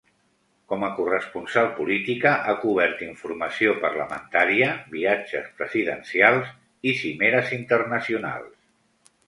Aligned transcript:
Com 0.71 0.85
a 0.85 0.87
corresponsal 0.99 1.67
política 1.79 2.31
ha 2.37 2.55
cobert 2.63 3.03
informació 3.09 3.75
parlamentària, 3.85 4.71
viatges 4.97 5.53
presidencials 5.63 6.53
i 6.93 6.97
cimeres 7.03 7.57
internacionals. 7.63 8.61